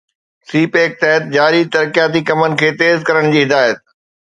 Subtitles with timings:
[0.47, 3.87] سي pack تحت جاري ترقياتي ڪمن کي تيز ڪرڻ جي هدايت